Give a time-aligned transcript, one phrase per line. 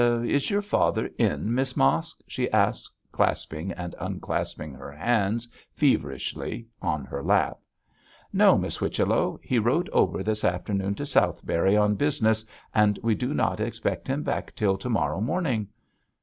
[0.01, 7.05] 'Is your father in, Miss Mosk?' she asked, clasping and unclasping her hands feverishly on
[7.05, 7.59] her lap.
[8.33, 9.39] 'No, Miss Whichello.
[9.43, 12.43] He rode over this afternoon to Southberry on business,
[12.73, 15.67] and we do not expect him back till to morrow morning.